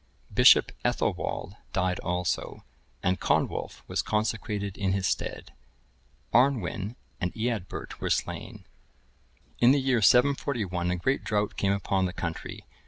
[0.33, 2.65] Bishop Ethelwald died also,
[3.03, 5.53] and Conwulf,(1067) was consecrated in his stead.
[6.33, 8.65] Arnwin(1068) and Eadbert(1069) were slain.
[9.59, 12.65] In the year 741, a great drought came upon the country.